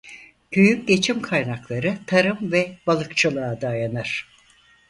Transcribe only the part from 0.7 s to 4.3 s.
geçim kaynakları tarım ve balıkçılığa dayanır.